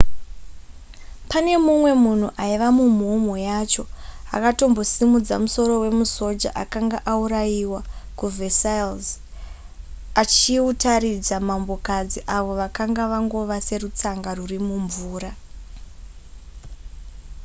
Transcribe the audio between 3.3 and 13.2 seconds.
yacho akatombosimudza musoro wemusoja akanga auraiwa kuversailles achiutaridza mambokadzi avo vakanga